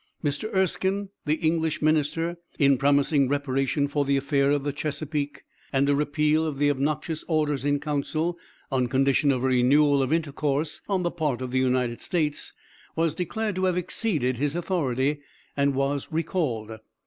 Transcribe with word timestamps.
Mr. 0.23 0.51
Erskine, 0.55 1.09
the 1.27 1.35
English 1.35 1.79
minister, 1.79 2.37
in 2.57 2.75
promising 2.79 3.29
reparation 3.29 3.87
for 3.87 4.03
the 4.03 4.17
affair 4.17 4.49
of 4.49 4.63
the 4.63 4.73
Chesapeake, 4.73 5.43
and 5.71 5.87
a 5.87 5.93
repeal 5.93 6.43
of 6.43 6.57
the 6.57 6.71
obnoxious 6.71 7.23
orders 7.27 7.63
in 7.63 7.79
council, 7.79 8.35
on 8.71 8.87
condition 8.87 9.31
of 9.31 9.43
a 9.43 9.47
renewal 9.47 10.01
of 10.01 10.11
intercourse 10.11 10.81
on 10.89 11.03
the 11.03 11.11
part 11.11 11.39
of 11.39 11.51
the 11.51 11.59
United 11.59 12.01
States, 12.01 12.51
was 12.95 13.13
declared 13.13 13.53
to 13.55 13.65
have 13.65 13.77
exceeded 13.77 14.37
his 14.37 14.55
authority, 14.55 15.19
and 15.55 15.75
was 15.75 16.07
recalled. 16.09 16.79